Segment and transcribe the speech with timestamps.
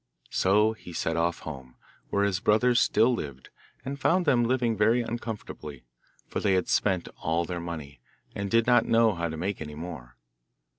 [0.31, 1.75] So he set off home,
[2.09, 3.49] where his brothers still lived,
[3.85, 5.85] and found them living very uncomfortably,
[6.27, 7.99] for they had spent all their money,
[8.33, 10.17] and did not know how to make any more.